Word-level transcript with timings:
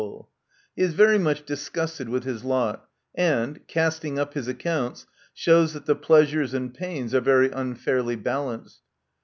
He 0.75 0.81
is 0.81 0.95
very 0.95 1.19
much 1.19 1.45
disgusted 1.45 2.09
with 2.09 2.23
his 2.23 2.43
lot, 2.43 2.89
and, 3.13 3.59
casting 3.67 4.17
up 4.17 4.33
his 4.33 4.47
accounts, 4.47 5.05
shows 5.31 5.73
that 5.73 5.85
the 5.85 5.93
pleasures 5.95 6.55
and 6.55 6.73
pains 6.73 7.13
are 7.13 7.21
very 7.21 7.51
unfairly 7.51 8.15
balanced. 8.15 8.81